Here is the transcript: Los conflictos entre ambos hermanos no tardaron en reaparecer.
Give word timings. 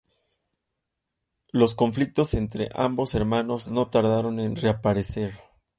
Los 1.51 1.75
conflictos 1.75 2.33
entre 2.33 2.69
ambos 2.73 3.13
hermanos 3.13 3.67
no 3.67 3.91
tardaron 3.91 4.39
en 4.39 4.55
reaparecer. 4.55 5.31